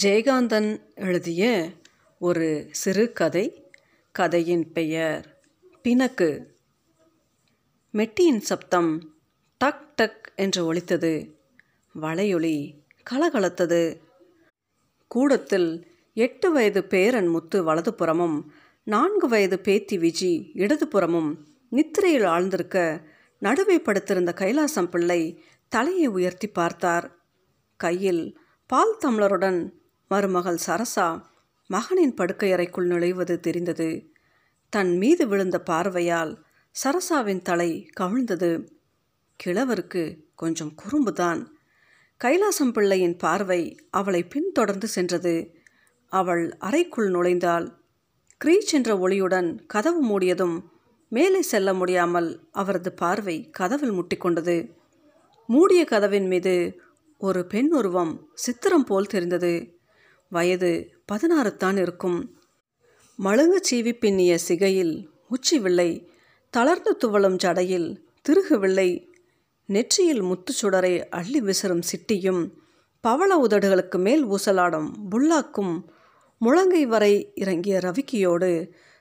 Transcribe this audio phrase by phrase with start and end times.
[0.00, 1.70] ஜெயகாந்தன் எழுதிய
[2.18, 3.70] ஒரு சிறுகதை
[4.12, 5.40] கதையின் பெயர்
[5.82, 6.56] பிணக்கு.
[7.92, 9.14] மெட்டியின் சப்தம்
[9.58, 11.38] டக் டக் என்று ஒலித்தது.
[12.00, 12.74] வளையொலி
[13.10, 14.00] கலகலத்தது.
[15.08, 18.44] கூடத்தில் எட்டு வயது பேரன் முத்து வலதுபுறமும்
[18.82, 21.36] நான்கு வயது பேத்தி விஜி இடதுபுறமும்
[21.70, 23.02] நித்திரையில் ஆழ்ந்திருக்க
[23.38, 27.16] நடுவே படுத்திருந்த கைலாசம் பிள்ளை தலையை உயர்த்தி பார்த்தார்.
[27.76, 29.80] கையில் பால் தம்ளருடன்
[30.12, 31.08] மருமகள் சரசா
[31.70, 33.90] மகனின் படுக்கையறைக்குள் நுழைவது தெரிந்தது.
[34.68, 36.32] தன் மீது விழுந்த பார்வையால்
[36.74, 37.70] சரசாவின் தலை
[38.00, 38.50] கவிழ்ந்தது.
[39.44, 40.02] கிழவருக்கு
[40.34, 41.40] கொஞ்சம் குறும்புதான்.
[42.24, 45.34] கைலாசம் பிள்ளையின் பார்வை அவளை பின்தொடர்ந்து சென்றது.
[46.12, 47.66] அவள் அறைக்குள் நுழைந்தாள்
[48.44, 50.56] கிரீச் என்ற ஒளியுடன் கதவு மூடியதும்
[51.08, 54.56] மேலே செல்ல முடியாமல் அவரது பார்வை கதவில் முட்டிக்கொண்டது.
[55.46, 56.54] மூடிய கதவின் மீது
[57.18, 59.52] ஒரு பெண் உருவம் சித்திரம் போல் தெரிந்தது.
[60.32, 60.72] வயது
[61.06, 62.18] பதினாறு தான் இருக்கும்.
[63.18, 64.94] மழுங்கு சீவி பின்னிய சிகையில்
[65.28, 65.90] உச்சி வில்லை
[66.54, 67.88] தளர்ந்து துவளும் ஜடையில்
[68.22, 68.90] திருகு வில்லை
[69.68, 72.42] நெற்றியில் முத்து சுடரை அள்ளி விசிறும் சிட்டியும்
[73.04, 75.74] பவள உதடுகளுக்கு மேல் ஊசலாடும் புல்லாக்கும்
[76.40, 78.50] முழங்கை வரை இறங்கிய ரவிக்கியோடு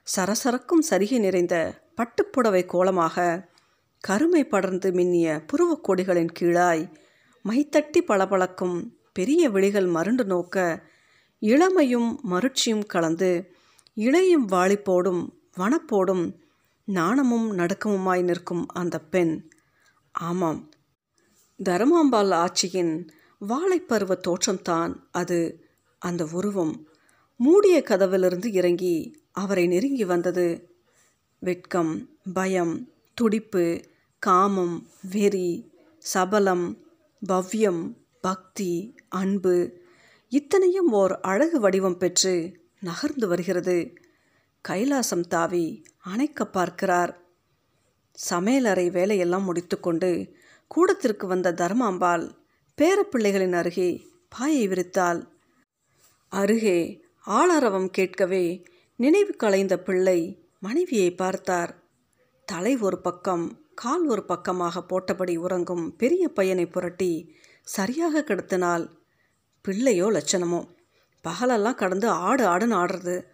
[0.08, 1.55] சரசரக்கும் சரிகை நிறைந்த
[1.95, 3.25] பட்டுப்புடவை கோலமாக
[4.03, 6.83] கருமை படர்ந்து மின்னிய புருவக் கொடிகளின் கீழாய்
[7.45, 8.77] மைத்தட்டி பளபளக்கும்
[9.14, 10.58] பெரிய விழிகள் மருண்டு நோக்க
[11.42, 13.56] இளமையும் மருட்சியும் கலந்து
[13.95, 16.33] இளையும் வாளிப்போடும் வனப்போடும்
[16.83, 19.50] நாணமும் நடுக்கமுமாய் நிற்கும் அந்த பெண்.
[20.11, 20.70] ஆமாம்
[21.64, 23.08] தர்மாம்பாள் ஆட்சியின்
[23.48, 25.66] வாழைப்பருவ தோற்றம்தான் அது.
[26.00, 26.88] அந்த உருவம்
[27.38, 30.76] மூடிய கதவிலிருந்து இறங்கி அவரை நெருங்கி வந்தது.
[31.39, 33.81] வெட்கம் பயம் துடிப்பு
[34.20, 36.78] காமம் வெறி சபலம்
[37.28, 39.80] பவ்யம் பக்தி அன்பு
[40.31, 42.33] இத்தனையும் ஓர் அழகு வடிவம் பெற்று
[42.79, 43.75] நகர்ந்து வருகிறது.
[44.65, 45.65] கைலாசம் தாவி
[46.01, 47.11] அணைக்க பார்க்கிறார்.
[48.30, 50.11] சமையலறை வேலையெல்லாம் முடித்துக்கொண்டு
[50.67, 52.23] கூடத்திற்கு வந்த தர்மாம்பாள்
[52.77, 53.89] பேரப்பிள்ளைகளின் அருகே
[54.30, 55.20] பாயை விரித்தாள்.
[56.31, 56.80] அருகே
[57.27, 58.64] ஆளரவம் கேட்கவே
[58.99, 60.20] நினைவு கலைந்த பிள்ளை
[60.59, 61.73] மனைவியை பார்த்தார்.
[62.47, 67.14] தலை ஒரு பக்கம் கால் ஒரு பக்கமாக போட்டபடி உறங்கும் பெரிய பையனை புரட்டி
[67.67, 68.86] சரியாக கிடத்தினாள்
[69.61, 70.67] பிள்ளையோ லட்சணமோ.
[71.23, 73.26] பகலெல்லாம் கடந்து ஆடு ஆடுன்னு ஆடுறது.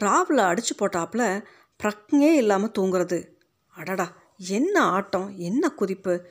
[0.00, 1.44] ராவில் அடித்து போட்டாப்புல
[1.80, 3.18] பிரக்ஞே இல்லாமல் தூங்குறது.
[3.68, 6.24] அடடா என்ன ஆட்டம் என்ன குதிப்பு?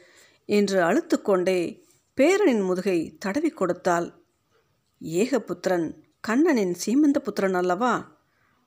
[0.45, 1.85] என்று அழுத்துக்கொண்டே
[2.17, 4.07] பேரனின் முதுகை தடவி கொடுத்தாள்.
[5.01, 8.17] ஏகபுத்திரன் கண்ணனின் சீமந்த புத்திரன் அல்லவா?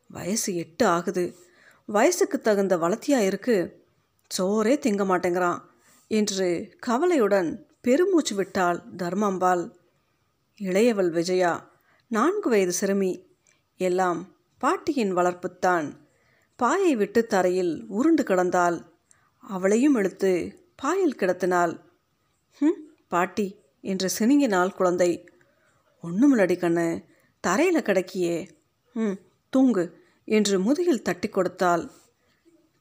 [0.09, 1.37] வயசு எட்டு ஆகுது.
[1.87, 3.85] வயசுக்கு தகுந்த வளர்த்தியாக இருக்கு
[4.39, 5.61] சோறே திங்க மாட்டேங்கிறான்
[6.09, 9.71] என்று கவலையுடன் பெருமூச்சு விட்டாள் தர்மாம்பாள்.
[10.61, 11.71] இளையவள் விஜயா
[12.07, 13.37] நான்கு வயது சிறுமி.
[13.77, 15.97] எல்லாம் பாட்டியின் வளர்ப்புத்தான்.
[16.57, 18.85] பாயை விட்டு தரையில் உருண்டு கிடந்தாள்.
[19.39, 21.81] அவளையும் எழுத்து பாயில் கிடத்தினாள்.
[22.59, 25.29] ம் பாட்டி என்று சினிங்கினாள் குழந்தை.
[26.03, 27.05] ஒன்றுமில்லடி கண்ணு
[27.41, 28.49] தரையில் கிடக்கியே.
[28.93, 29.19] ம்
[29.51, 31.91] தூங்கு என்று முதுகில் தட்டி கொடுத்தாள்.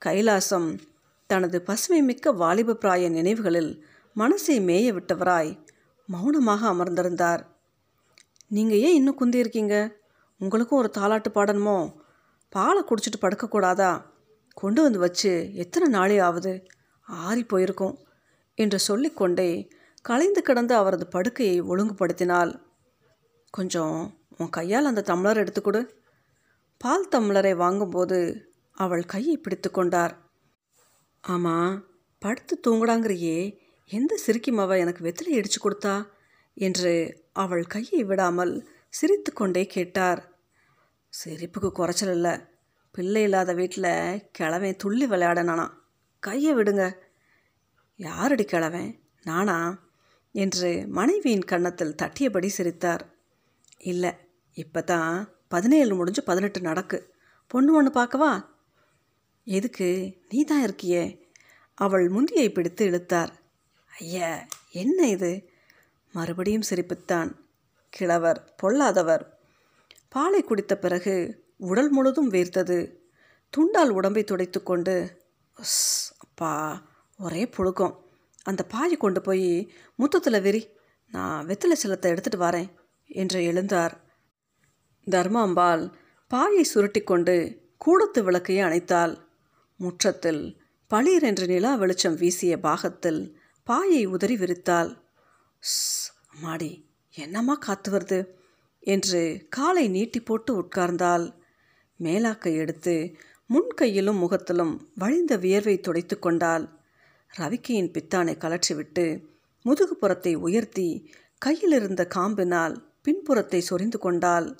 [0.05, 0.79] கைலாசம்
[1.27, 5.65] தனது பசுமை மிக்க வாலிப பிராய நினைவுகளில் மனசை மேய விட்டவராய்
[6.05, 7.49] மௌனமாக அமர்ந்திருந்தார்.
[8.53, 9.75] நீங்கள் ஏன் இன்னும் குந்தி இருக்கீங்க
[10.39, 11.93] உங்களுக்கும் ஒரு தாலாட்டு பாடணுமோ?
[12.49, 14.03] பாலை குடிச்சிட்டு படுக்கக்கூடாதா?
[14.53, 16.65] கொண்டு வந்து வச்சு எத்தனை நாளே ஆகுது?
[17.01, 17.97] ஆறி போயிருக்கும்.
[18.55, 19.69] என்று சொல்லிக்கொண்டே
[20.01, 22.61] கலைந்து கிடந்த அவரது படுக்கையை ஒழுங்குபடுத்தினாள்.
[23.49, 25.81] கொஞ்சம் உன் கையால் அந்த டம்ளர் எடுத்துக்கொடு
[26.77, 28.19] பால் தம்ளரை வாங்கும்போது
[28.71, 30.31] அவள் கையை பிடித்து கொண்டார்.
[31.21, 31.85] ஆமாம்
[32.19, 33.57] படுத்து தூங்குடாங்கிறியே
[33.91, 35.95] எந்த சிரிக்கும் அவள் எனக்கு வெத்திலை அடித்து கொடுத்தா?
[36.61, 36.91] என்று
[37.33, 40.21] அவள் கையை விடாமல் சிரித்து கொண்டே கேட்டார்.
[41.23, 42.31] சிரிப்புக்கு குறைச்சல் இல்லை.
[42.91, 45.69] பிள்ளை இல்லாத வீட்டில் கிழவன் துள்ளி விளையாடனானா.
[46.19, 46.95] கையை விடுங்க.
[47.95, 48.99] யாரடி கிழவன்?
[49.23, 49.57] நானா?
[50.31, 53.05] என்று மனைவியின் கன்னத்தில் தட்டியபடி சிரித்தார்.
[53.79, 54.11] இல்லை
[54.53, 57.13] இப்போ தான் பதினேழு முடிஞ்சு பதினெட்டு நடக்கு.
[57.47, 58.45] பொண்ணு ஒன்று பார்க்கவா?
[59.43, 59.89] எதுக்கு?
[60.29, 61.19] நீ தான் இருக்கியே.
[61.73, 63.31] அவள் முந்தியை பிடித்து இழுத்தார்.
[63.99, 65.49] ஐயா என்ன இது?
[66.11, 67.35] மறுபடியும் சிரிப்புத்தான்.
[67.89, 69.39] கிழவர் பொல்லாதவர்.
[70.09, 72.95] பாலை குடித்த பிறகு உடல் முழுதும் வேர்த்தது.
[73.49, 75.19] துண்டால் உடம்பை துடைத்து கொண்டு
[76.19, 76.83] அப்பா
[77.17, 77.95] ஒரே புழுக்கம்.
[78.43, 80.69] அந்த பாயை கொண்டு போய் முத்தத்தில் வெறி
[81.11, 82.69] நான் வெத்தலை சிலத்தை எடுத்துகிட்டு வரேன்
[83.05, 83.91] என்று எழுந்தார்.
[85.11, 85.93] தர்மாம்பாள்
[86.27, 87.35] பாயை சுருட்டி கொண்டு
[87.77, 89.17] கூடத்து விளக்கையை அணைத்தாள்.
[89.75, 95.00] முற்றத்தில் பளிர் என்று நிலா வெளிச்சம் வீசிய பாகத்தில் பாயை உதறி விரித்தாள்.
[96.41, 98.27] மாடி என்னம்மா காத்து வருது?
[98.79, 101.33] என்று காலை நீட்டி போட்டு உட்கார்ந்தாள்.
[101.99, 103.15] மேலாக்கை எடுத்து
[103.45, 106.81] முன் கையிலும் முகத்திலும் வழிந்த வியர்வை துடைத்து கொண்டால்
[107.37, 109.23] ரவிக்கையின் பித்தானை கலற்றிவிட்டு
[109.65, 114.57] முதுகுப்புறத்தை உயர்த்தி கையில் இருந்த காம்பினால் பின்புறத்தை சொரிந்து கொண்டாள்.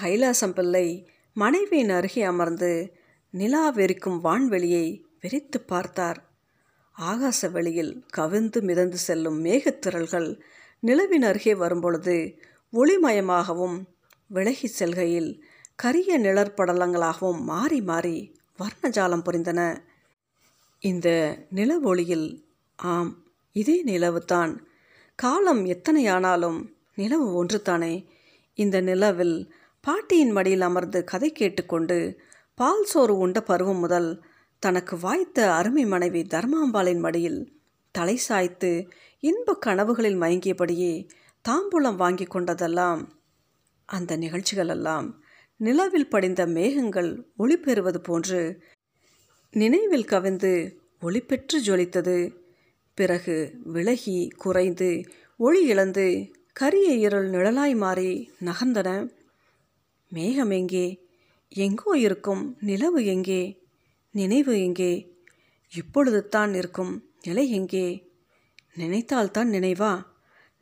[0.00, 2.72] கைலாசம் பிள்ளை மனைவியின் அருகே அமர்ந்து
[3.30, 6.29] நிலா வெறிக்கும் வான்வெளியை வெறித்து பார்த்தார்.
[7.00, 10.40] ஆகாச வெளியில் கவிழ்ந்து மிதந்து செல்லும் மேகத்திரள்கள்
[10.80, 12.38] நிலவின் அருகே வரும்பொழுது
[12.72, 13.82] ஒளிமயமாகவும்
[14.26, 15.44] விலகி செல்கையில்
[15.76, 19.78] கரிய நிழற்படலங்களாகவும் மாறி மாறி வர்ணஜாலம் புரிந்தன.
[20.80, 21.08] இந்த
[21.50, 22.44] நில ஒளியில்
[22.76, 24.58] ஆம் இதே நிலவுதான்.
[25.14, 26.58] காலம் எத்தனையானாலும்
[26.94, 28.06] நிலவு ஒன்றுதானே.
[28.54, 32.20] இந்த நிலவில் பாட்டியின் மடியில் அமர்ந்து கதை கேட்டுக்கொண்டு
[32.54, 34.24] பால் சோறு உண்ட பருவம் முதல்
[34.62, 37.52] தனக்கு வாய்த்த அருமை மனைவி தர்மாம்பாளின் மடியில்
[37.92, 38.88] தலை சாய்த்து
[39.20, 41.08] இன்ப கனவுகளில் மயங்கியபடியே
[41.48, 43.08] தாம்பூலம் வாங்கி கொண்டதெல்லாம்
[43.84, 45.18] அந்த நிகழ்ச்சிகளெல்லாம்
[45.56, 48.62] நிலவில் படிந்த மேகங்கள் ஒளி பெறுவது போன்று
[49.50, 52.34] நினைவில் கவிந்து ஒளி பெற்று ஜொலித்தது.
[52.94, 55.04] பிறகு விலகி குறைந்து
[55.36, 59.08] ஒளி இழந்து கரிய இருள் நிழலாய் மாறி நகர்ந்தன.
[60.08, 60.86] மேகம் எங்கே?
[61.48, 63.59] எங்கோ இருக்கும் நிலவு எங்கே?
[64.10, 65.18] நினைவு எங்கே?
[65.72, 68.10] இப்பொழுது தான் இருக்கும் நிலை எங்கே?
[68.76, 70.04] நினைத்தால்தான் நினைவா?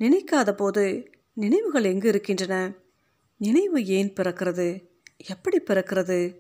[0.01, 2.73] நினைக்காத போது நினைவுகள் எங்கு இருக்கின்றன?
[3.37, 4.89] நினைவு ஏன் பிறக்கிறது?
[5.17, 6.37] எப்படி பிறக்கிறது?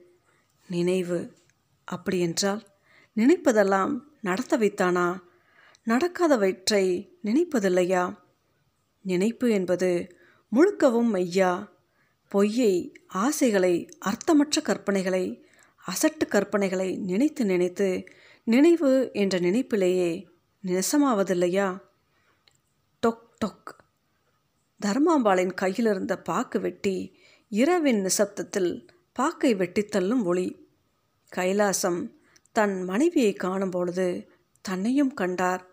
[0.68, 1.36] நினைவு
[1.84, 2.66] அப்படி என்றால்
[3.16, 5.20] நினைப்பதெல்லாம் நடத்த வைத்தானா
[5.86, 8.18] நடக்காதவற்றை நினைப்பதில்லையா?
[9.02, 10.16] நினைப்பு என்பது
[10.52, 11.68] முழுக்கவும் மெய்யா?
[12.28, 15.46] பொய்யை ஆசைகளை அர்த்தமற்ற கற்பனைகளை
[15.90, 18.04] அசட்டு கற்பனைகளை நினைத்து நினைத்து
[18.44, 20.24] நினைவு என்ற நினைப்பிலேயே
[20.64, 21.78] நெசமாவதில்லையா
[23.06, 23.70] டொக் டொக்.
[24.86, 27.18] தர்மாம்பாளின் கையிலிருந்த பாக்கு வெட்டி
[27.48, 30.68] இரவின் நிசப்தத்தில் பாக்கை வெட்டித்தள்ளும் ஒளி.
[31.36, 32.10] கைலாசம்
[32.52, 34.30] தன் மனைவியை காணும் பொழுது
[34.60, 35.66] தன்னையும் கண்டார்.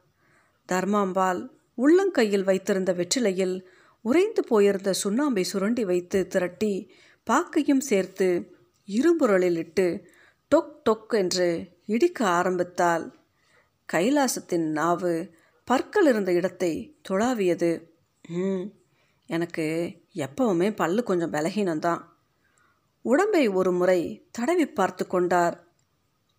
[0.71, 3.61] தர்மாம்பாள் உள்ளங்கையில் வைத்திருந்த வெற்றிலையில்
[4.01, 6.91] உறைந்து போயிருந்த சுண்ணாம்பை சுரண்டி வைத்து திரட்டி
[7.29, 8.54] பாக்கையும் சேர்த்து
[8.87, 9.85] இரும்புரலில் இட்டு
[10.51, 11.47] டொக் டொக் என்று
[11.85, 13.05] இடிக்க ஆரம்பித்தாள்.
[13.89, 15.13] கைலாசத்தின் நாவு
[15.67, 16.73] பற்கள் இருந்த இடத்தை
[17.09, 17.71] துளாவியது.
[18.29, 18.65] ம்
[19.27, 19.65] எனக்கு
[20.15, 22.01] எப்பவுமே பல்லு கொஞ்சம் பலகீனம்தான்
[23.01, 25.55] உடம்பை ஒரு முறை தடவி பார்த்து கொண்டார்.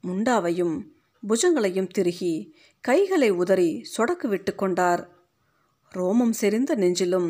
[0.04, 0.76] முண்டாவையும்
[1.22, 2.34] புஜங்களையும் திருகி
[2.80, 5.02] கைகளை உதறி சொடக்கு விட்டு கொண்டார்.
[5.94, 7.28] ரோமம் செறிந்த நெஞ்சிலும்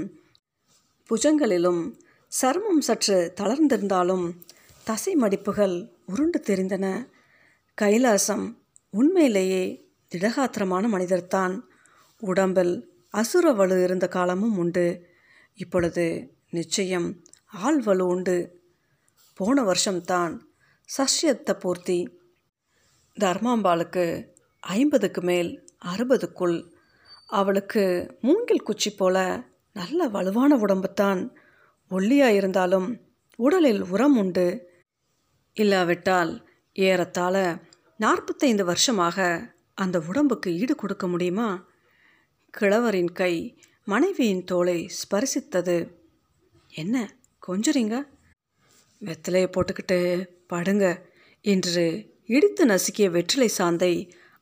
[1.10, 1.82] புஜங்களிலும்
[2.42, 4.26] சர்மம் சற்று தளர்ந்திருந்தாலும்
[4.86, 7.06] தசை மடிப்புகள் உருண்டு தெரிந்தன.
[7.82, 8.54] கைலாசம்
[8.90, 11.60] உண்மையிலேயே திடகாத்திரமான மனிதர்தான்.
[12.18, 15.06] உடம்பில் அசுர வலு இருந்த காலமும் உண்டு.
[15.54, 18.60] இப்பொழுது நிச்சயம் ஆள் வலு உண்டு.
[19.34, 20.48] போன வருஷம்தான்
[20.98, 22.18] சஷ்யத்த பூர்த்தி
[23.20, 24.28] தர்மாம்பாளுக்கு
[24.60, 26.70] ஐம்பதுக்கு மேல் அறுபதுக்குள்.
[27.26, 31.30] அவளுக்கு மூங்கில் குச்சி போல நல்ல வலுவான உடம்புத்தான்.
[31.90, 33.00] ஒல்லியாக இருந்தாலும்
[33.36, 34.74] உடலில் உரம் உண்டு.
[35.56, 36.32] இல்லாவிட்டால்
[36.76, 37.36] ஏறத்தாழ
[38.00, 39.18] நாற்பத்தைந்து வருஷமாக
[39.74, 41.48] அந்த உடம்புக்கு ஈடு கொடுக்க முடியுமா?
[42.54, 43.32] கிழவரின் கை
[43.84, 45.76] மனைவியின் தோலை ஸ்பரிசித்தது.
[46.72, 46.96] என்ன
[47.42, 47.96] கொஞ்சறீங்க?
[49.02, 49.98] வெத்தலையை போட்டுக்கிட்டு
[50.46, 50.84] படுங்க
[51.44, 51.86] என்று
[52.26, 53.92] இடித்து நசுக்கிய வெற்றிலை சாந்தை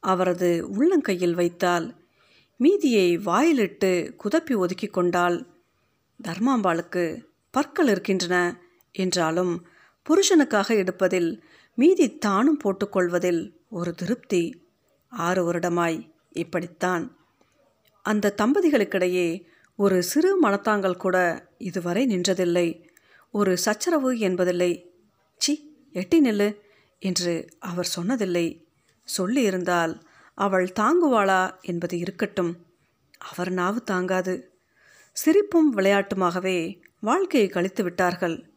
[0.03, 1.87] அவரது உள்ளங்கையில் வைத்தால்
[2.61, 3.91] மீதியை வாயிலிட்டு
[4.25, 5.37] குதப்பி ஒதுக்கி கொண்டாள்
[6.21, 7.05] தர்மாம்பாளுக்கு
[7.55, 8.37] பற்கள் இருக்கின்றன
[8.93, 9.55] என்றாலும்
[10.09, 11.45] புருஷனுக்காக எடுப்பதில்
[11.75, 14.67] மீதி தானும் போட்டுக்கொள்வதில் ஒரு திருப்தி.
[15.09, 17.17] ஆறு வருடமாய் இப்படித்தான்.
[18.03, 19.45] அந்த தம்பதிகளுக்கிடையே
[19.77, 22.89] ஒரு சிறு மனத்தாங்கள் கூட இதுவரை நின்றதில்லை.
[23.31, 24.93] ஒரு சச்சரவு என்பதில்லை.
[25.37, 26.57] சி எட்டி நில்லு
[26.99, 28.65] என்று அவர் சொன்னதில்லை.
[29.19, 30.01] சொல்லியிருந்தால்
[30.35, 32.67] அவள் தாங்குவாளா என்பது இருக்கட்டும்.
[33.19, 34.59] அவர் நாவு தாங்காது.
[35.13, 38.54] சிரிப்பும் விளையாட்டுமாகவே வாழ்க்கையை கழித்து விட்டார்கள்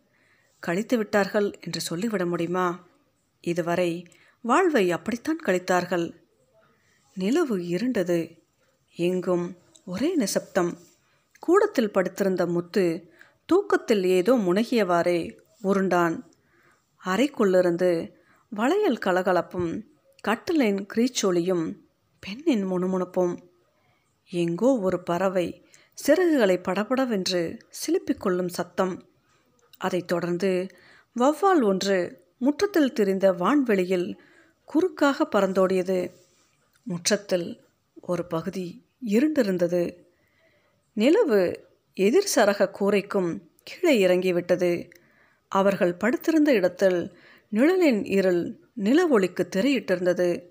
[0.60, 2.88] கழித்து விட்டார்கள் என்று சொல்லிவிட முடியுமா?
[3.42, 4.08] இதுவரை
[4.42, 6.14] வாழ்வை அப்படித்தான் கழித்தார்கள்.
[7.16, 8.40] நிலவு இருண்டது.
[8.96, 10.78] எங்கும் ஒரே நிசப்தம்.
[11.40, 13.14] கூடத்தில் படுத்திருந்த முத்து
[13.46, 16.24] தூக்கத்தில் ஏதோ முனகியவாறே உருண்டான்.
[17.06, 18.12] அறைக்குள்ளிருந்து
[18.50, 19.84] வளையல் கலகலப்பும்
[20.28, 21.76] கட்டிலின் கிரீச்சொலியும்
[22.20, 23.40] பெண்ணின் முணுமுணுப்பும்.
[24.30, 25.70] எங்கோ ஒரு பறவை
[26.08, 29.10] சிறகுகளை படபடவென்று சிலுப்பிக் கொள்ளும் சத்தம்.
[29.78, 30.68] அதைத் தொடர்ந்து
[31.20, 34.20] வவ்வால் ஒன்று முற்றத்தில் திரிந்த வான்வெளியில்
[34.66, 36.12] குறுக்காக பறந்தோடியது.
[36.84, 37.62] முற்றத்தில்
[38.02, 39.96] ஒரு பகுதி இருண்டிருந்தது.
[40.94, 44.90] நிலவு எதிர் சரக கூரைக்கும் கீழே இறங்கிவிட்டது.
[45.48, 47.18] அவர்கள் படுத்திருந்த இடத்தில்
[47.50, 50.44] நிழலின் இருள் நில ஒளிக்கு திரையிட்டிருந்தது.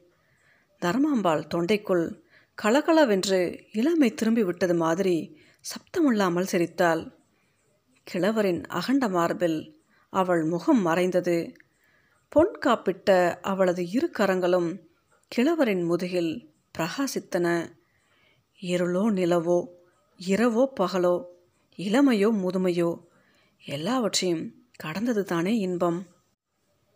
[0.85, 2.21] தர்மாம்பாள் தொண்டைக்குள்
[2.55, 7.16] கலகலவென்று இளமை திரும்பி விட்டது மாதிரி சப்தமில்லாமல் சிரித்தாள்.
[8.07, 11.53] கிழவரின் அகண்ட மார்பில் அவள் முகம் மறைந்தது.
[12.29, 14.81] பொன் காப்பிட்ட அவளது இரு கரங்களும்
[15.29, 17.75] கிழவரின் முதுகில் பிரகாசித்தன.
[18.61, 19.67] இருளோ நிலவோ
[20.29, 21.25] இரவோ பகலோ
[21.77, 23.03] இளமையோ முதுமையோ
[23.65, 26.07] எல்லாவற்றையும் கடந்தது தானே இன்பம்?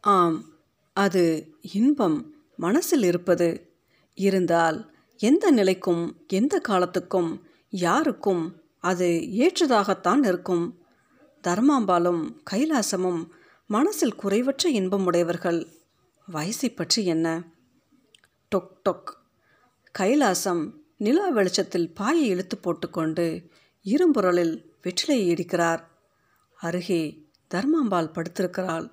[0.00, 0.44] ஆம்
[0.92, 3.74] அது இன்பம் மனசில் இருப்பது.
[4.14, 9.06] இருந்தால் எந்த நிலைக்கும் எந்த காலத்துக்கும் யாருக்கும் அது
[9.38, 10.79] ஏற்றதாகத்தான் இருக்கும்.
[11.42, 13.28] தர்மாம்பாலும் கைலாசமும்
[13.66, 15.66] மனசில் குறைவற்ற இன்பம் உடையவர்கள்.
[16.32, 17.44] வயசை பற்றி என்ன?
[18.54, 19.16] டொக் டொக்.
[19.98, 23.48] கைலாசம் நிலா வெளிச்சத்தில் பாயை இழுத்து போட்டுக்கொண்டு
[23.82, 25.84] இரும்புரலில் வெற்றிலையை இடிக்கிறார்
[26.56, 28.92] அருகே தர்மாம்பாள் படுத்திருக்கிறாள்.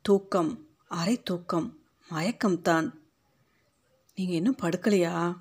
[0.00, 1.78] தூக்கம் அரை தூக்கம்
[2.10, 2.90] மயக்கம்தான்.
[4.14, 5.36] நீங்கள் இன்னும் படுக்கலையா?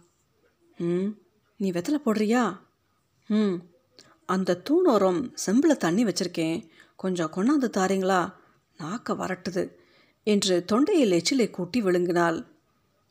[0.78, 1.08] ம்
[1.58, 2.60] நீ வெத்தலை போடுறியா?
[3.28, 3.54] ம்.
[4.26, 6.68] அந்த தூணோரம் செம்பில் தண்ணி வச்சுருக்கேன்.
[6.96, 8.34] கொஞ்சம் கொண்டாந்து தாரீங்களா?
[8.80, 9.72] நாக்க வரட்டுது
[10.24, 12.46] என்று தொண்டையில் எச்சிலை கூட்டி விழுங்கினாள்.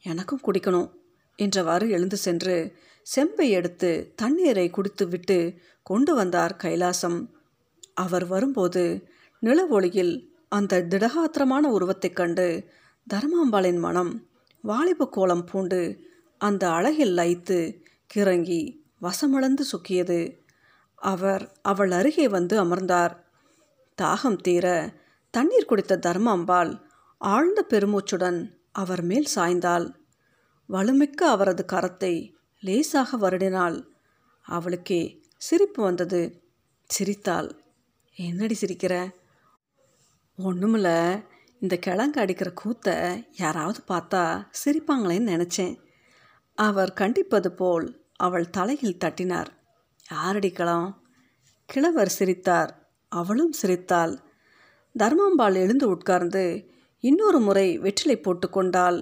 [0.02, 0.90] எனக்கும் குடிக்கணும்
[1.42, 7.26] என்றவாறு எழுந்து சென்று செம்பை எடுத்து தண்ணீரை குடித்து விட்டு கொண்டு வந்தார் கைலாசம்.
[7.94, 9.08] அவர் வரும்போது
[9.42, 12.64] நிலவொளியில் அந்த திடகாத்திரமான உருவத்தைக் கண்டு
[13.14, 14.26] தர்மாம்பாளின் மனம்
[14.62, 15.98] வாலிப கோலம் பூண்டு
[16.38, 17.82] அந்த அழகில் லைத்து
[18.14, 20.41] கிறங்கி வசமிழந்து சுக்கியது.
[21.02, 23.14] அவர் அவள் அருகே வந்து அமர்ந்தார்.
[24.02, 24.66] தாகம் தீர
[25.30, 26.80] தண்ணீர் குடித்த தர்மாம்பாள்
[27.18, 28.38] ஆழ்ந்த பெருமூச்சுடன்
[28.72, 29.86] அவர் மேல் சாய்ந்தாள்.
[30.68, 33.78] வலுமிக்க அவரது கரத்தை லேசாக வருடினாள்.
[34.42, 35.02] அவளுக்கே
[35.36, 36.42] சிரிப்பு வந்தது.
[36.90, 37.50] சிரித்தாள்.
[38.16, 38.94] என்னடி சிரிக்கிற?
[40.38, 40.88] ஒன்றுமில்ல
[41.60, 42.94] இந்த கிழங்கு அடிக்கிற கூத்தை
[43.36, 44.22] யாராவது பார்த்தா
[44.64, 45.74] சிரிப்பாங்களேன்னு நினச்சேன்.
[46.58, 49.50] அவர் கண்டிப்பது போல் அவள் தலையில் தட்டினார்.
[50.12, 50.88] யாரடிக்கலாம்?
[51.68, 52.70] கிழவர் சிரித்தார்.
[53.12, 54.14] அவளும் சிரித்தாள்.
[54.94, 56.44] தர்மாம்பாள் எழுந்து உட்கார்ந்து
[57.04, 58.98] இன்னொரு முறை வெற்றிலை போட்டுக்கொண்டால்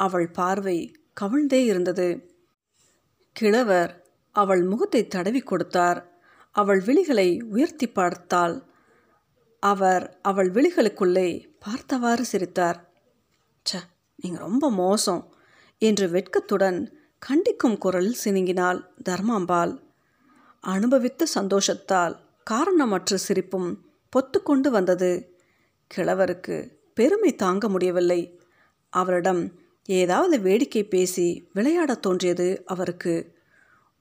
[0.00, 0.78] அவள் பார்வை
[1.20, 2.08] கவிழ்ந்தே இருந்தது.
[3.36, 3.92] கிழவர்
[4.36, 6.00] அவள் முகத்தை தடவி கொடுத்தார்.
[6.56, 8.56] அவள் விழிகளை உயர்த்தி பார்த்தாள்.
[9.62, 12.78] அவர் அவள் விழிகளுக்குள்ளே பார்த்தவாறு சிரித்தார்.
[13.66, 13.80] ச
[14.16, 15.22] நீங்கள் ரொம்ப மோசம்
[15.82, 16.78] என்று வெட்கத்துடன்
[17.22, 19.72] கண்டிக்கும் குரலில் சினுங்கினாள் தர்மாம்பாள்.
[20.64, 25.36] அனுபவித்த சந்தோஷத்தால் காரணமற்ற சிரிப்பும் பொத்துக்கொண்டு வந்தது.
[25.94, 26.56] கிழவருக்கு
[26.94, 28.40] பெருமை தாங்க முடியவில்லை.
[28.90, 29.52] அவரிடம்
[29.84, 33.14] ஏதாவது வேடிக்கை பேசி விளையாடத் தோன்றியது அவருக்கு.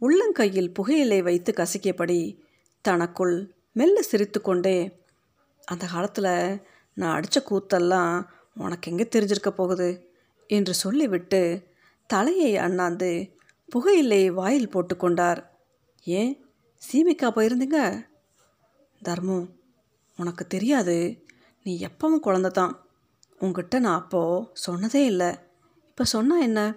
[0.01, 2.39] உள்ளங்கையில் புகையிலை வைத்து கசக்கியபடி
[2.81, 4.77] தனக்குள் மெல்ல சிரித்து கொண்டே
[5.65, 6.61] அந்த காலத்தில்
[6.93, 9.89] நான் அடித்த கூத்தெல்லாம் உனக்கு எங்கே தெரிஞ்சிருக்க போகுது?
[10.47, 11.63] என்று சொல்லிவிட்டு
[12.07, 13.11] தலையை அண்ணாந்து
[13.69, 15.41] புகையிலை வாயில் போட்டுக்கொண்டார்
[16.03, 16.45] ஏன்?
[16.91, 18.05] சீமைக்கா போயிருந்தீங்க.
[19.03, 19.49] தர்மு
[20.17, 21.25] உனக்கு தெரியாது.
[21.63, 22.85] நீ எப்பவும் குழந்த தான்
[23.39, 25.35] உங்ககிட்ட நான் அப்போது சொன்னதே இல்லை.
[25.87, 26.75] இப்போ சொன்னால் என்ன?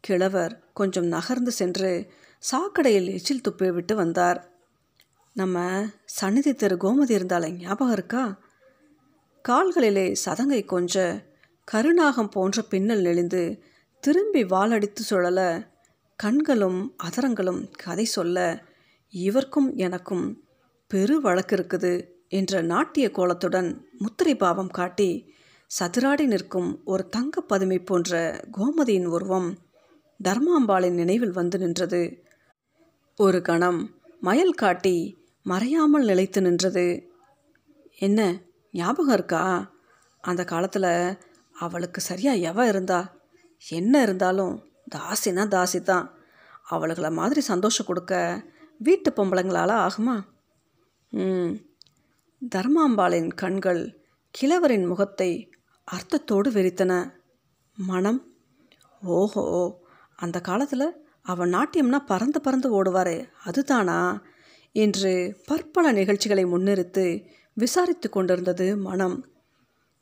[0.00, 2.10] கிழவர் கொஞ்சம் நகர்ந்து சென்று
[2.52, 4.50] சாக்கடையில் எச்சில் துப்பி விட்டு வந்தார்.
[5.32, 8.38] நம்ம சந்நிதி தெரு கோமதி இருந்தாலே ஞாபகம் இருக்கா?
[9.48, 11.24] கால்களிலே சதங்கை கொஞ்ச
[11.64, 13.62] கருநாகம் போன்ற பின்னல் நெளிந்து
[14.00, 15.70] திரும்பி வாளடித்து சுழல
[16.16, 18.64] கண்களும் அதரங்களும் கதை சொல்ல
[19.24, 20.26] இவர்க்கும் எனக்கும்
[20.90, 21.92] பெரு வழக்கு இருக்குது
[22.28, 25.10] என்ற நாட்டிய கோலத்துடன் முத்திரை பாவம் காட்டி
[25.70, 28.18] சதுராடி நிற்கும் ஒரு தங்க பதுமை போன்ற
[28.56, 29.48] கோமதியின் உருவம்
[30.20, 32.02] தர்மாம்பாளின் நினைவில் வந்து நின்றது.
[33.18, 33.80] ஒரு கணம்
[34.22, 34.96] மயல் காட்டி
[35.46, 36.86] மறையாமல் நிலைத்து நின்றது.
[37.98, 38.20] என்ன
[38.74, 39.42] ஞாபகம் இருக்கா?
[40.24, 40.90] அந்த காலத்தில்
[41.56, 43.00] அவளுக்கு சரியாக எவ இருந்தா?
[43.62, 44.54] என்ன இருந்தாலும்
[44.94, 46.06] தாசினா தாசி தான்
[46.70, 48.14] அவளுகளை மாதிரி சந்தோஷம் கொடுக்க
[48.78, 50.22] வீட்டு பொம்பளைங்களால் ஆகுமா?
[51.10, 51.50] ம்.
[52.54, 55.50] தர்மாம்பாளின் கண்கள் கிழவரின் முகத்தை
[55.84, 57.12] அர்த்தத்தோடு வெறித்தன
[57.76, 58.34] மனம்?
[59.02, 59.76] ஓஹோ.
[60.16, 64.22] அந்த காலத்தில் அவன் நாட்டியம்னா பறந்து பறந்து ஓடுவாரே அதுதானா?
[64.72, 69.26] என்று பற்பல நிகழ்ச்சிகளை முன்னிறுத்து விசாரித்து கொண்டிருந்தது மனம்.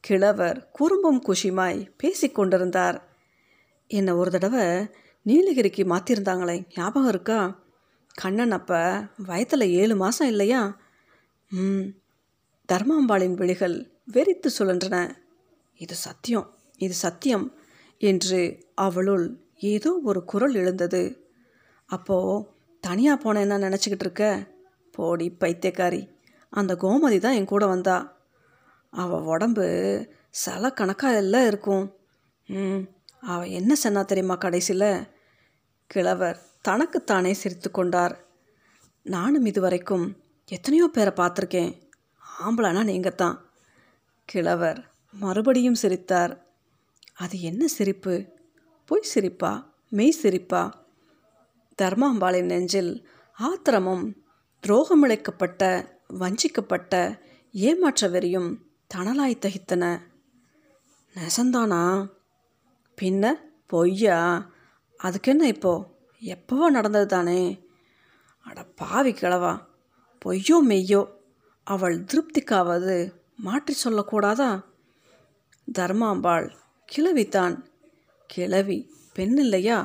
[0.00, 3.00] கிழவர் குறும்பும் குஷிமாய் பேசிக்கொண்டிருந்தார்
[3.86, 4.86] என்னை ஒரு தடவை
[5.22, 7.63] நீலகிரிக்கு மாற்றிருந்தாங்களே ஞாபகம் இருக்கா?
[8.14, 8.80] கண்ணன் அப்போ
[9.26, 10.60] வயத்தில் ஏழு மாதம் இல்லையா?
[11.50, 11.86] ம்
[12.68, 13.76] தர்மாம்பாளின் விழிகள்
[14.12, 14.96] வெறித்து சுழன்றன.
[15.80, 16.48] இது சத்தியம்
[16.80, 17.46] இது சத்தியம்
[18.00, 18.40] என்று
[18.74, 19.26] அவளுள்
[19.72, 21.02] ஏதோ ஒரு குரல் எழுந்தது.
[21.88, 22.44] அப்போது
[22.84, 24.24] தனியாக போனேன்னா நினச்சிக்கிட்டு இருக்க?
[24.90, 26.02] போடி பைத்தியக்காரி
[26.52, 27.96] அந்த கோமதி தான் என் கூட வந்தா.
[28.92, 29.66] அவள் உடம்பு
[30.30, 31.84] சில கணக்காக எல்லாம் இருக்கும்.
[32.48, 32.82] ம்
[33.20, 34.90] அவள் என்ன சொன்னா தெரியுமா கடைசியில்?
[35.90, 38.24] கிழவர் தனக்குத்தானே சிரித்து கொண்டார்.
[39.02, 40.16] நானும் இதுவரைக்கும்
[40.46, 41.80] எத்தனையோ பேரை பார்த்துருக்கேன்.
[42.42, 43.50] ஆம்பளானா நீங்கள் தான்
[44.24, 46.46] கிழவர் மறுபடியும் சிரித்தார்.
[47.14, 48.24] அது என்ன சிரிப்பு?
[48.84, 49.72] பொய் சிரிப்பா?
[49.88, 50.84] மெய் சிரிப்பா?
[51.82, 54.12] தர்மாம்பாளின் நெஞ்சில் ஆத்திரமும்
[54.66, 57.20] துரோகமிழைக்கப்பட்ட வஞ்சிக்கப்பட்ட
[57.52, 60.00] ஏமாற்ற வெறியும் தணலாய் தகித்தன.
[61.14, 62.08] நெசந்தானா?
[63.02, 63.34] பின்ன
[63.66, 64.48] பொய்யா?
[64.96, 65.93] அதுக்கு என்ன இப்போ?
[66.24, 67.40] எப்பவோ நடந்தது தானே
[68.46, 69.52] அட பாவி கிழவா
[70.22, 71.02] பொய்யோ மெய்யோ
[71.66, 72.96] அவள் திருப்திக்காவது
[73.36, 74.50] மாற்றி சொல்லக்கூடாதா?
[75.68, 76.46] தர்மாம்பாள்
[76.88, 77.56] கிழவிதான்.
[78.26, 78.78] கிழவி
[79.12, 79.78] பெண் இல்லையா?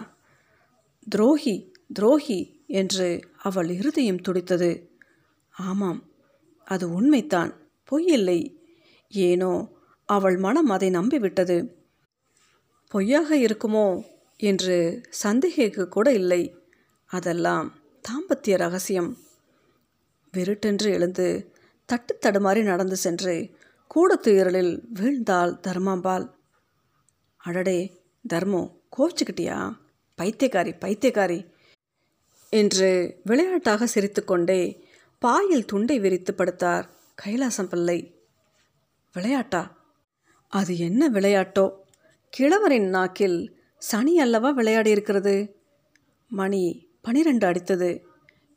[1.07, 1.55] துரோகி
[1.93, 4.71] துரோகி என்று அவள் இருதயம் துடித்தது.
[5.49, 6.01] ஆமாம்
[6.67, 7.51] அது உண்மைத்தான்
[7.91, 8.39] பொய்யில்லை
[9.11, 9.51] ஏனோ
[10.09, 11.57] அவள் மனம் அதை நம்பிவிட்டது.
[12.91, 13.87] பொய்யாக இருக்குமோ?
[14.39, 16.55] என்று சந்தேகிக்க கூட இல்லை.
[17.05, 17.77] அதெல்லாம்
[18.09, 19.17] தாம்பத்திய ரகசியம்.
[20.33, 21.53] வெருட்டென்று எழுந்து
[21.85, 23.49] தட்டு தடுமாறி நடந்து சென்று
[23.95, 26.29] கூடத்துயரலில் வீழ்ந்தாள் தர்மாம்பாள்.
[27.37, 28.01] அடடே
[28.33, 29.75] தர்மோ கோவிச்சுக்கிட்டியா?
[30.17, 31.51] பைத்தியக்காரி பைத்தியக்காரி
[32.49, 34.87] என்று விளையாட்டாக சிரித்துக்கொண்டே
[35.19, 36.89] பாயில் துண்டை விரித்து படுத்தார்
[37.25, 38.21] கைலாசம் பிள்ளை.
[39.13, 39.77] விளையாட்டா?
[40.47, 41.71] அது என்ன விளையாட்டோ?
[42.29, 45.55] கிழவரின் நாக்கில் சனி அல்லவா விளையாடி இருக்கிறது?
[46.27, 48.01] மணி பனிரெண்டு அடித்தது.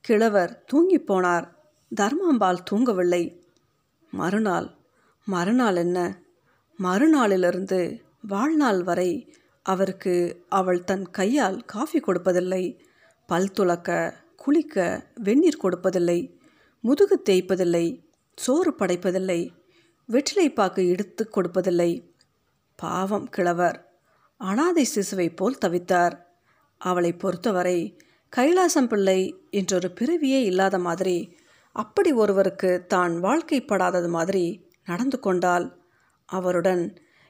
[0.01, 1.53] கிழவர் தூங்கிப் போனார்.
[2.01, 3.41] தர்மாம்பால் தூங்கவில்லை.
[4.11, 4.71] மறுநாள்
[5.25, 6.19] மறுநாள் என்ன?
[6.83, 12.81] மறுநாளிலிருந்து வாழ்நாள் வரை அவருக்கு அவள் தன் கையால் காஃபி கொடுப்பதில்லை.
[13.27, 16.41] பல் துளக்க குளிக்க வெந்நீர் கொடுப்பதில்லை.
[16.81, 18.05] முதுகு தேய்ப்பதில்லை.
[18.37, 19.51] சோறு படைப்பதில்லை.
[20.07, 22.11] வெற்றிலை பாக்கு இடுத்து கொடுப்பதில்லை.
[22.77, 23.92] பாவம் கிழவர்.
[24.43, 26.15] அனாதை சிசுவை போல் தவித்தார்.
[26.81, 27.79] அவளை பொறுத்தவரை
[28.37, 31.17] கைலாசம் பிள்ளை என்றொரு பிறவியே இல்லாத மாதிரி
[31.77, 34.45] அப்படி ஒருவருக்கு தான் வாழ்க்கைப்படாதது மாதிரி
[34.85, 35.67] நடந்து கொண்டால்
[36.29, 36.83] அவருடன்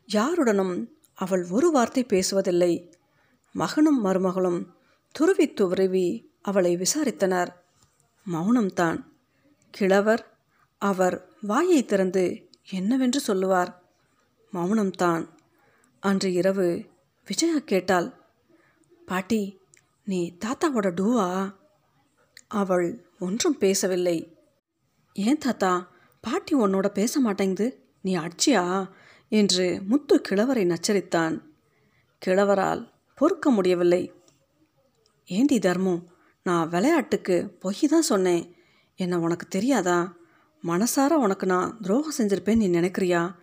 [0.09, 0.75] யாருடனும்
[1.19, 2.73] அவள் ஒரு வார்த்தை பேசுவதில்லை.
[3.55, 4.61] மகனும் மருமகளும்
[5.15, 6.07] துருவி துருவி
[6.43, 7.51] அவளை விசாரித்தனர்.
[8.27, 8.99] மௌனம்தான்
[9.75, 10.23] கிழவர்
[10.83, 12.25] அவர் வாயை திறந்து
[12.71, 13.71] என்னவென்று சொல்லுவார்?
[14.53, 15.25] மௌனம்தான்
[16.03, 16.69] அன்று இரவு
[17.25, 18.13] விஜயா கேட்டாள்
[19.07, 19.61] பாட்டி
[20.05, 21.55] நீ தாத்தாவோட டூவா?
[22.49, 24.37] அவள் ஒன்றும் பேசவில்லை.
[25.15, 25.91] ஏன் தாத்தா?
[26.21, 27.95] பாட்டி உன்னோட பேச மாட்டேங்குது.
[28.01, 28.91] நீ அடிச்சியா?
[29.29, 31.41] என்று முத்து கிழவரை நச்சரித்தான்.
[32.27, 34.13] கிழவரால் பொறுக்க முடியவில்லை.
[35.25, 38.57] ஏண்டி தர்மம் நான் விளையாட்டுக்கு பொய் தான் சொன்னேன்.
[38.95, 40.17] என்ன உனக்கு தெரியாதா?
[40.63, 43.35] மனசார உனக்கு நான் துரோகம் செஞ்சிருப்பேன் நீ நினைக்கிறியா?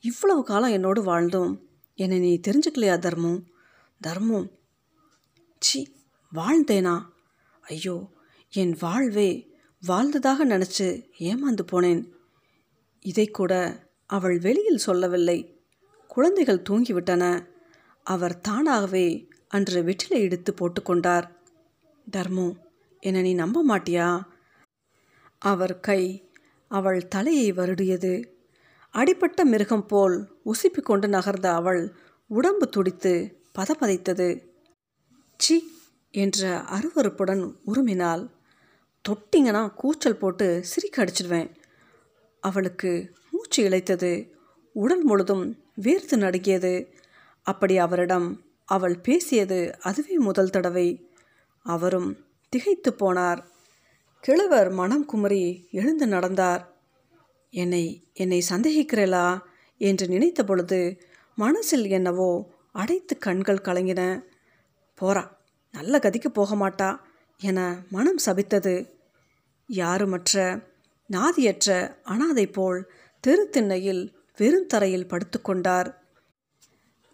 [0.00, 1.58] இவ்வளவு காலம் என்னோடு வாழ்ந்தோம்
[1.98, 3.46] என்னை நீ தெரிஞ்சுக்கலையா தர்மம்
[4.00, 4.50] தர்மம்
[5.58, 5.96] சி
[6.34, 7.02] வாழ்ந்தேனா?
[7.60, 8.10] ஐயோ
[8.50, 9.54] என் வாழ்வே
[9.86, 12.12] வாழ்ந்ததாக நினச்சி ஏமாந்து போனேன்.
[13.00, 13.52] இதை கூட
[14.06, 15.60] அவள் வெளியில் சொல்லவில்லை.
[16.08, 17.46] குழந்தைகள் தூங்கிவிட்டன.
[18.02, 21.30] அவர் தானாகவே அன்று வெற்றிலை எடுத்து போட்டுக்கொண்டார்
[22.12, 22.56] தர்மு
[23.00, 24.22] என்னை நீ நம்ப மாட்டியா?
[25.38, 26.30] அவர் கை
[26.68, 28.35] அவள் தலையை வருடியது.
[28.96, 31.94] அடிப்பட்ட மிருகம் போல் உசுப்பி கொண்டு நகர்ந்த அவள்
[32.26, 34.46] உடம்பு துடித்து பதபதைத்தது.
[35.38, 35.68] சி
[36.10, 38.30] என்ற அருவறுப்புடன் உருமினாள்.
[39.08, 41.50] தொட்டிங்கன்னா கூச்சல் போட்டு சிரிக்க அடிச்சிடுவேன்.
[42.40, 44.30] அவளுக்கு மூச்சு இழைத்தது.
[44.72, 46.88] உடல் முழுதும் வேர்த்து நடுங்கியது.
[47.42, 51.10] அப்படி அவரிடம் அவள் பேசியது அதுவே முதல் தடவை.
[51.62, 53.44] அவரும் திகைத்து போனார்.
[54.20, 56.75] கிழவர் மனம் குமரி எழுந்து நடந்தார்.
[57.52, 59.26] என்னை என்னை சந்தேகிக்கிறேளா
[59.80, 60.80] என்று நினைத்த பொழுது
[61.34, 62.30] மனசில் என்னவோ
[62.72, 64.02] அடைத்து கண்கள் கலங்கின.
[64.98, 65.24] போறா
[65.74, 66.90] நல்ல கதிக்கு போக மாட்டா
[67.40, 68.74] என மனம் சபித்தது.
[69.68, 70.34] யாருமற்ற
[71.10, 71.70] நாதியற்ற
[72.02, 72.80] அனாதை போல்
[73.24, 74.02] தெருத்திண்ணையில்
[74.38, 75.88] வெறுந்தரையில் படுத்துக்கொண்டார்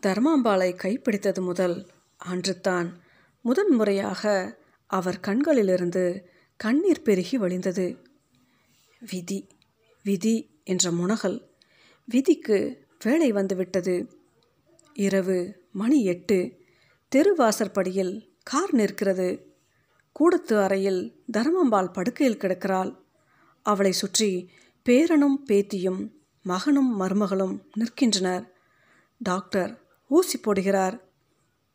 [0.02, 1.76] தர்மாம்பாளை கைப்பிடித்தது முதல்
[2.20, 2.88] அன்றுத்தான்
[3.44, 4.22] முதன் முறையாக
[4.86, 6.04] அவர் கண்களிலிருந்து
[6.56, 7.86] கண்ணீர் பெருகி வழிந்தது.
[9.02, 9.38] விதி
[10.02, 11.42] விதி என்ற முனகல்.
[12.04, 14.12] விதிக்கு வேலை வந்துவிட்டது.
[14.92, 16.58] இரவு மணி எட்டு.
[17.08, 19.54] தெருவாசற்படியில் கார் நிற்கிறது.
[20.12, 22.96] கூடத்து அறையில் தர்மம்பால் படுக்கையில் கிடக்கிறாள்.
[23.62, 24.50] அவளை சுற்றி
[24.88, 26.10] பேரனும் பேத்தியும்
[26.42, 28.52] மகனும் மருமகளும் நிற்கின்றனர்.
[29.18, 31.00] டாக்டர் ஊசி போடுகிறார்.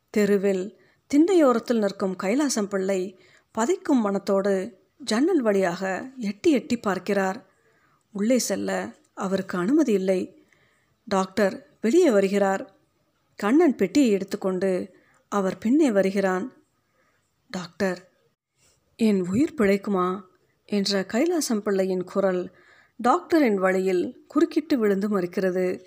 [0.09, 0.79] தெருவில்
[1.15, 3.19] திண்ணையோரத்தில் நிற்கும் கைலாசம் பிள்ளை
[3.57, 7.46] பதைக்கும் மனத்தோடு ஜன்னல் வழியாக எட்டி எட்டி பார்க்கிறார்.
[8.17, 10.45] உள்ளே செல்ல அவருக்கு அனுமதி இல்லை.
[11.05, 12.75] டாக்டர் வெளியே வருகிறார்.
[13.35, 14.95] கண்ணன் பெட்டியை எடுத்துக்கொண்டு
[15.29, 16.53] அவர் பின்னே வருகிறான்.
[17.49, 18.09] டாக்டர்
[18.95, 20.21] என் உயிர் பிழைக்குமா?
[20.65, 22.51] என்ற கைலாசம் பிள்ளையின் குரல்
[22.97, 25.85] டாக்டரின் வழியில் குறுக்கிட்டு விழுந்து மறுக்கிறது.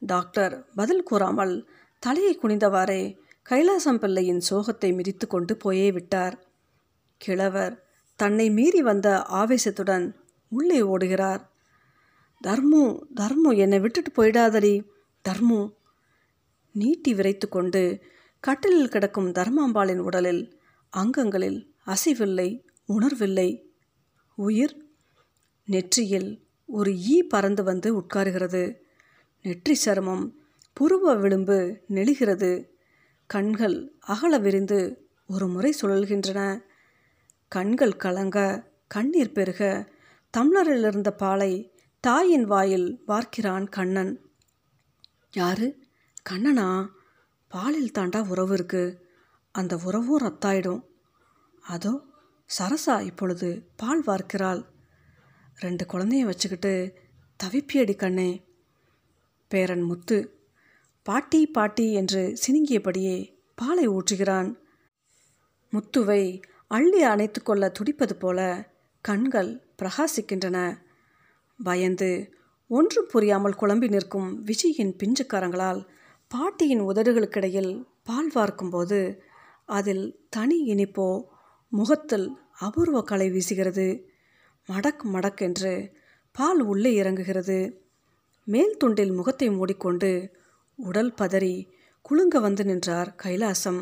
[0.00, 3.16] டாக்டர் பதில் கூறாமல் தலையை குனிந்தவாறே
[3.50, 6.44] கைலாசம் பிள்ளையின் சோகத்தை மிதித்து கொண்டு போயே விட்டார்.
[7.16, 7.84] கிழவர்
[8.16, 10.12] தன்னை மீறி வந்த ஆவேசத்துடன்
[10.48, 11.47] உள்ளே ஓடுகிறார்.
[12.40, 12.82] தர்மு
[13.16, 14.74] தர்மு என்னை விட்டுட்டு போயிடாதடி.
[15.24, 15.60] தர்மு
[16.74, 17.82] நீட்டி விரைத்து கொண்டு
[18.40, 20.42] கட்டிலில் கிடக்கும் தர்மாம்பாளின் உடலில்
[20.92, 22.48] அங்கங்களில் அசைவில்லை
[22.88, 23.48] உணர்வில்லை.
[24.34, 24.74] உயிர்
[25.64, 26.30] நெற்றியில்
[26.68, 28.62] ஒரு ஈ பறந்து வந்து உட்காருகிறது.
[29.42, 30.24] நெற்றி சருமம்
[30.76, 32.52] புருவ விளிம்பு நெளிகிறது.
[33.26, 34.80] கண்கள் அகல விரிந்து
[35.26, 36.40] ஒரு முறை சுழல்கின்றன.
[37.52, 38.38] கண்கள் கலங்க
[38.86, 39.60] கண்ணீர் பெருக
[40.34, 41.52] தம்ளரில் இருந்த பாலை
[42.00, 44.20] தாயின் வாயில் பார்க்கிறான் கண்ணன்.
[45.32, 45.78] யாரு?
[46.30, 46.88] கண்ணனா?
[47.48, 49.08] பாலில் தாண்டா உறவு இருக்கு.
[49.52, 50.84] அந்த உறவும் ரத்தாயிடும்.
[51.60, 52.02] அதோ
[52.58, 54.64] சரசா இப்பொழுது பால் வார்க்கிறாள்.
[55.56, 56.94] ரெண்டு குழந்தைய வச்சுக்கிட்டு
[57.44, 58.44] தவிப்பியடி கண்ணே.
[59.48, 60.46] பேரன் முத்து
[61.02, 64.54] பாட்டி பாட்டி என்று சினுங்கியபடியே பாலை ஊற்றுகிறான்.
[65.72, 68.68] முத்துவை அள்ளி அணைத்து கொள்ள துடிப்பது போல
[69.00, 70.86] கண்கள் பிரகாசிக்கின்றன.
[71.62, 72.32] பயந்து
[72.68, 75.86] ஒன்றும் புரியாமல் குழம்பி நிற்கும் விஜயின் பிஞ்சுக்காரங்களால்
[76.28, 79.18] பாட்டியின் உதடுகளுக்கிடையில் பால் வார்க்கும்போது
[79.64, 81.24] அதில் தனி இனிப்போ
[81.68, 84.02] முகத்தில் அபூர்வ கலை வீசுகிறது.
[84.68, 85.92] மடக் மடக் என்று
[86.32, 87.78] பால் உள்ளே இறங்குகிறது.
[88.44, 90.36] மேல் துண்டில் முகத்தை மூடிக்கொண்டு
[90.76, 91.68] உடல் பதறி
[92.02, 93.80] குலுங்க வந்து நின்றார் கைலாசம்.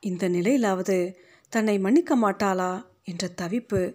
[0.00, 1.14] இந்த நிலையிலாவது
[1.48, 2.84] தன்னை மன்னிக்க மாட்டாளா?
[3.04, 3.94] என்ற தவிப்பு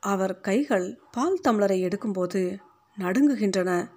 [0.00, 2.58] அவர் கைகள் பால் தம்ளரை எடுக்கும்போது
[2.98, 3.90] நடுங்குகின்றன.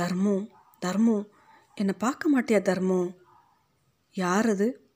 [0.00, 0.46] தர்மு
[0.86, 1.28] தர்மு
[1.74, 3.16] என்னை பார்க்க மாட்டியா தர்மு?
[4.12, 4.88] யார் அது?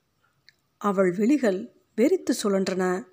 [0.78, 3.04] அவள் விழிகள் வெறித்து சுழன்றன.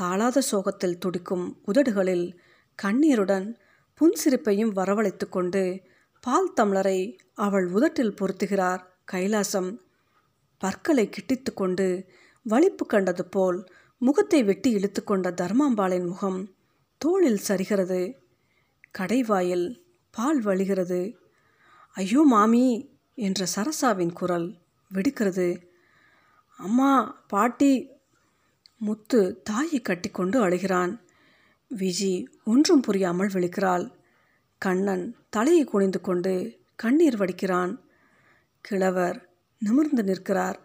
[0.00, 2.38] தாளாத சோகத்தில் துடிக்கும் உதடுகளில்
[2.74, 3.58] கண்ணீருடன்
[4.00, 5.82] புன்சிரிப்பையும் வரவழைத்து கொண்டு
[6.20, 9.76] பால் தம்ளரை அவள் உதட்டில் பொருத்துகிறார் கைலாசம்.
[10.58, 12.04] பற்களை கிட்டித்து கொண்டு
[12.42, 16.54] வலிப்பு கண்டது போல் முகத்தை வெட்டி இழுத்துக்கொண்ட தர்மாம்பாளின் முகம்
[16.98, 18.14] தோளில் சரிகிறது.
[18.98, 19.80] கடைவாயில்
[20.10, 21.14] பால் வழிகிறது.
[21.92, 24.54] ஐயோ மாமி என்ற சரசாவின் குரல்
[24.94, 25.62] வெடிக்கிறது.
[26.56, 27.90] அம்மா பாட்டி
[28.76, 31.00] முத்து தாயை கட்டிக்கொண்டு அழுகிறான்.
[31.70, 33.92] விஜி ஒன்றும் புரியாமல் விழிக்கிறாள்.
[34.58, 37.78] கண்ணன் தலையை குனிந்து கொண்டு கண்ணீர் வடிக்கிறான்.
[38.60, 39.28] கிழவர்
[39.58, 40.58] நிமிர்ந்து நிற்கிறார்.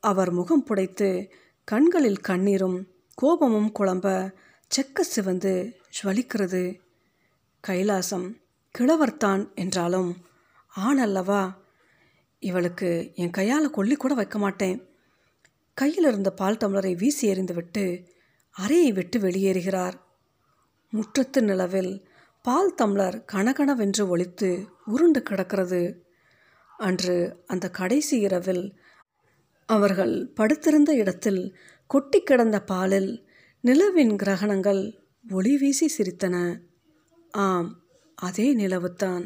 [0.00, 1.30] அவர் முகம் புடைத்து
[1.64, 4.32] கண்களில் கண்ணீரும் கோபமும் குழம்ப
[4.76, 6.80] செக்க சிவந்து ஜுவலிக்கிறது.
[7.68, 8.36] கைலாசம்
[8.78, 10.16] கிழவர்தான் என்றாலும்
[10.74, 11.58] ஆண் அல்லவா?
[12.38, 14.88] இவளுக்கு என் கையால் கொல்லி கூட வைக்க மாட்டேன்.
[15.74, 18.06] கையில் இருந்த பால் டம்ளரை வீசி எறிந்துவிட்டு
[18.50, 19.94] அறையை விட்டு வெளியேறுகிறார்.
[20.92, 22.08] முற்றத்து நிலவில்
[22.42, 26.06] பால் தம்ளர் கனகனவென்று ஒழித்து உருண்டு கிடக்கிறது.
[26.78, 28.79] அன்று அந்த கடைசி இரவில்
[29.70, 31.42] அவர்கள் படுத்திருந்த இடத்தில்
[31.86, 33.10] கொட்டி கிடந்த பாலில்
[33.64, 34.82] நிலவின் கிரகணங்கள்
[35.30, 36.36] ஒளி வீசி சிரித்தன.
[37.30, 37.70] ஆம்
[38.18, 39.24] அதே நிலவுத்தான்.